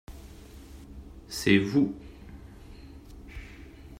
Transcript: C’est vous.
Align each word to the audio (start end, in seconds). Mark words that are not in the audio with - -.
C’est 1.29 1.59
vous. 1.59 1.93